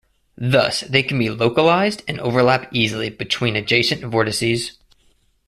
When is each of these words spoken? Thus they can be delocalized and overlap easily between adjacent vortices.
Thus 0.35 0.79
they 0.81 1.03
can 1.03 1.19
be 1.19 1.27
delocalized 1.27 2.01
and 2.07 2.19
overlap 2.21 2.69
easily 2.73 3.11
between 3.11 3.55
adjacent 3.55 4.01
vortices. 4.03 4.79